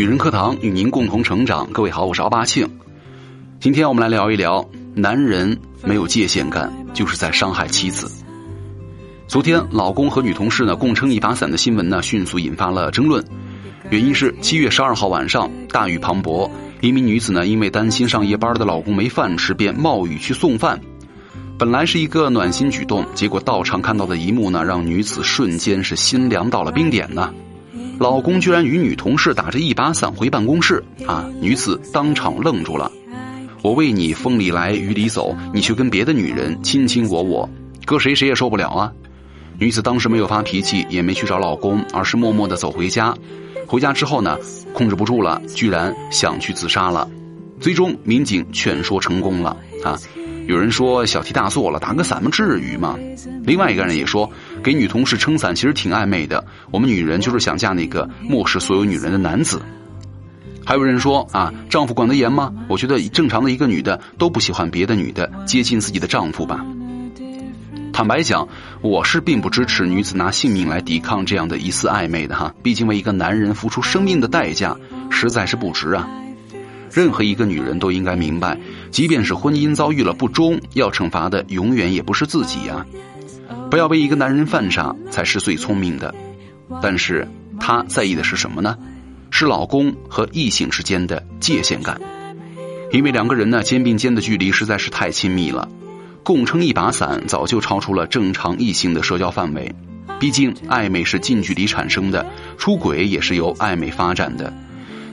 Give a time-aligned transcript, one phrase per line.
[0.00, 1.68] 女人课堂与您共同成长。
[1.72, 2.66] 各位好，我是奥巴庆。
[3.60, 8.10] 今天我们来聊一聊，男人没有界限感，就是在伤害妻子。
[9.28, 13.22] 昨天，老公和女同事呢共撑一把伞的新闻呢，迅速引发了争论。
[13.90, 20.80] 原因是七月十二号晚上，大雨磅礴，一名女子呢因为担心上夜班的老公没饭吃，便冒雨去送饭。
[21.58, 27.34] 本来是一个暖心举动，结果到场看到的一幕呢，让女子瞬间是心凉到了冰点呢。
[28.00, 31.28] 老公居然与女同事打着一把伞回办公室啊！
[31.38, 32.90] 女子当场愣住了。
[33.60, 37.46] 我为你风里来雨里走，你却跟别的女人卿卿我我，
[37.84, 38.90] 搁谁谁也受不了啊！
[39.58, 43.14] 女子当时没有发脾气，也没去找老公，而是默默的走回家。
[43.66, 44.38] 回家之后呢，
[44.72, 47.06] 控制不住了，居然想去自杀了。
[47.60, 49.54] 最终民警劝说成功了
[49.84, 50.00] 啊！
[50.50, 52.98] 有人说小题大做了，打个伞嘛至于吗？
[53.44, 54.28] 另外一个人也说，
[54.64, 56.44] 给女同事撑伞其实挺暧昧的。
[56.72, 59.62] 我们女人就是想嫁那个漠视所有女人的男子。
[60.66, 62.52] 还有人说啊，丈夫管得严吗？
[62.68, 66.66] 我觉得正常的一个女的都不喜欢别的女的接近自己的丈夫吧。
[67.92, 68.48] 坦白讲，
[68.80, 72.52] 我是并不支持女子拿性命来抵抗这样的疑似暧昧的哈。
[72.60, 74.76] 毕竟为一个男人付出生命的代价
[75.10, 76.08] 实在是不值啊。
[76.92, 78.58] 任何一个女人都应该明白，
[78.90, 82.84] 即便是婚姻遭遇了不忠，要惩罚的永远也不是自己呀。
[83.70, 86.14] 不要为一个男人犯傻才是最聪明的。
[86.82, 88.76] 但是他在意的是什么呢？
[89.30, 92.00] 是老公和异性之间的界限感，
[92.92, 95.68] 因为两个人呢肩并肩的距离实在是太亲密了，
[96.24, 99.72] 共撑一把伞早就超出了正常异性的社交范围。
[100.18, 102.26] 毕竟暧昧是近距离产生的，
[102.58, 104.52] 出轨也是由暧昧发展的，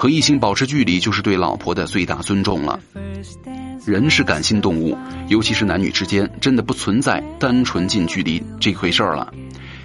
[0.00, 2.80] 和异性保持距离就是对老婆的最大尊重了。
[3.84, 4.96] 人是感性动物，
[5.28, 9.30] 尤其是男女之间，真的不存在单纯近距离这回事儿了。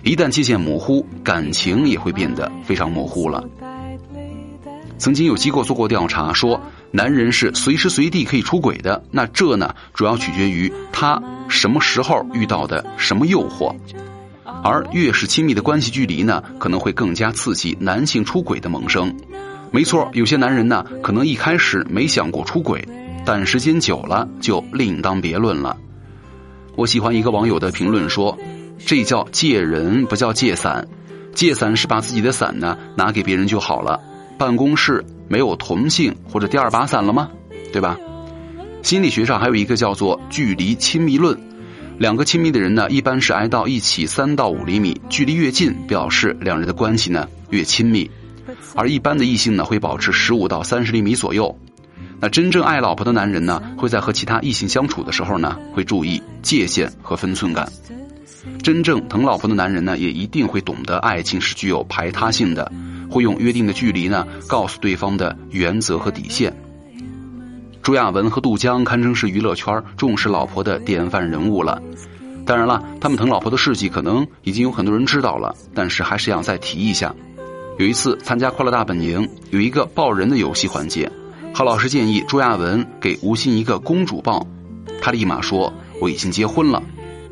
[0.03, 3.43] 一旦界限模糊，感情也会变得非常模糊了。
[4.97, 6.61] 曾经有机构做过调查，说
[6.91, 9.03] 男人是随时随地可以出轨的。
[9.11, 13.75] 那这呢，主要取决于他什么时候遇到的什么诱惑。
[14.63, 19.13] 而越是亲密的关系距离呢，可能会更加刺激男性出轨的萌生。
[19.71, 22.87] 没错，有些男人呢，可能一开始没想过出轨，
[23.25, 25.75] 但时间久了就另当别论了。
[26.75, 28.37] 我喜欢一个网友的评论说
[28.85, 30.87] ：“这叫借人，不叫借伞。
[31.33, 33.99] 借伞是把自己的伞呢拿给别人就好了。”
[34.37, 37.29] 办公室没有同性或者第二把伞了吗？
[37.71, 37.97] 对吧？
[38.81, 41.37] 心理学上还有一个叫做距离亲密论，
[41.97, 48.11] 两个亲密的人呢，一般是挨到一起三到五厘米，距离越近，表示两人的关系呢越亲密，
[48.73, 51.55] 而一般的异性呢会保持十五到三十厘米左右。
[52.19, 57.69] 那真正爱老婆的男人呢，会在和其他异性相处的时候呢，会注意界限和分寸感。
[58.63, 62.71] 真正疼老婆的男人呢，也一定会懂得爱情是具有排他性的。
[63.09, 66.55] 会用约定的距离呢，告诉对方的原则和底线。
[67.83, 71.79] 朱亚文和杜江堪称是娱乐圈重视老婆的典范人物了。
[72.45, 77.13] 当然了，他们疼老婆的事迹可能已经有很多人知道了，但是还是想再提一下。
[77.77, 81.11] 有一次参加《快乐大本营》，有一个抱人的游戏环节，
[81.53, 84.47] 何老师建议朱亚文给吴昕一个公主抱，
[85.01, 86.81] 他立马说我已经结婚了。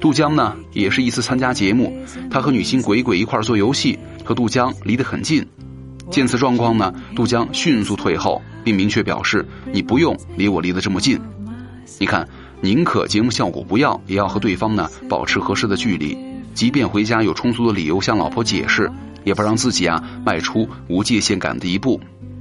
[0.01, 1.97] 杜江呢，也是一次参加节目，
[2.29, 5.47] 他和女星鬼鬼一块做游戏，和杜江离得很近。
[6.11, 11.17] 见此状况呢，杜江迅速退后，并明确表示：“你不用离我离得这么近。
[11.99, 12.27] 你看，
[12.59, 16.17] 宁可节目效果不要，也要和对方呢保持合适的距离。
[16.53, 18.91] 即便回家有充足的理由向老婆解释，
[19.23, 21.99] 也不让自己啊迈出无界限感的一步。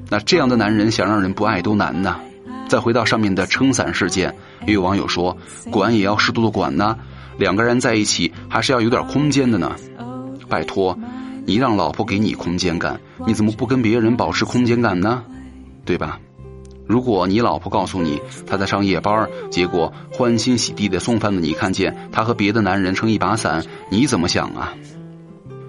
[0.09, 2.20] 那这样的男人想让人不爱都难呐。
[2.69, 4.34] 再回到上面的撑伞事件，
[4.66, 5.37] 也有网友说：
[5.71, 6.98] 管也要适度的管呢，
[7.38, 9.76] 两个人在一起还是要有点空间的呢。
[10.48, 10.98] 拜托。”
[11.44, 15.25] 你让老婆给你空间感，你怎么不跟别人保持空间感呢？
[15.84, 16.21] 对吧？
[16.87, 24.72] 如果你老婆告诉你她在上夜班，结果欢欣喜地的送饭的你看见她和别的男人撑一把伞，你怎么想啊？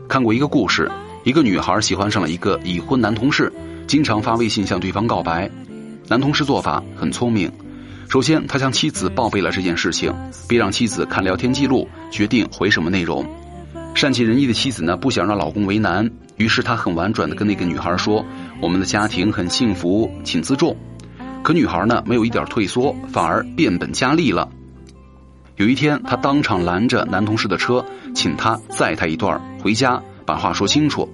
[0.07, 0.91] 看过一个故事，
[1.23, 3.51] 一个女孩喜欢上了一个已婚男同事，
[3.87, 5.49] 经常发微信向对方告白。
[6.09, 7.49] 男同事做法很聪明，
[8.09, 10.13] 首先他向妻子报备了这件事情，
[10.49, 13.25] 并让妻子看聊天记录，决定回什么内容。
[13.95, 18.25] 善解人意的妻子呢，不想让老公为难，于是她很婉转的跟那个女孩说
[18.59, 20.75] ：“我们的家庭很幸福，请自重。”
[21.41, 24.49] 可女孩呢，没有一点退缩，反而变本加厉了。
[25.55, 31.07] 有一天，她当场拦着男同事的车，请他载她一段回家，把话说清楚。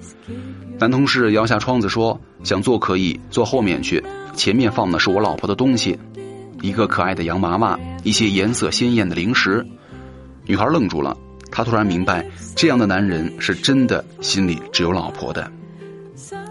[0.79, 4.03] 男同事摇下窗子说：“想坐可以坐后面去，
[4.33, 5.99] 前面放的是我老婆的东西，
[6.61, 9.65] 一个可爱的洋娃娃，一些颜色鲜艳的零食。”
[10.45, 11.15] 女孩愣住了。
[11.51, 12.25] 她突然明白，
[12.55, 15.51] 这样的男人是真的心里只有老婆的。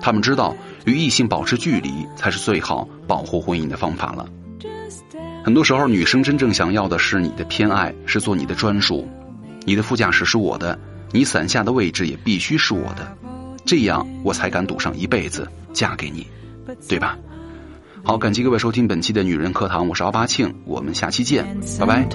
[0.00, 0.56] 他们知道，
[0.87, 4.26] 与异性保持距离才是最好保护婚姻的方法了。
[5.44, 9.08] 很多时候，女生真正想要的是你的偏爱，是做你的专属。
[9.64, 10.78] 你的副驾驶是我的，
[11.12, 13.16] 你伞下的位置也必须是我的，
[13.64, 16.26] 这样我才敢赌上一辈子嫁给你，
[16.88, 17.19] 对吧？
[18.05, 21.44] 好，感谢各位收听本期的女人课堂，我是奥巴庆，我们下期见，
[21.78, 22.08] 拜拜。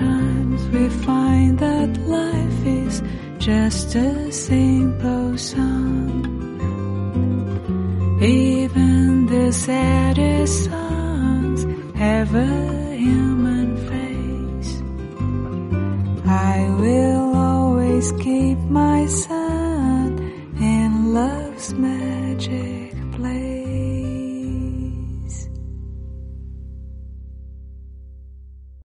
[18.11, 20.19] Keep my son
[20.59, 23.62] in love's magic place.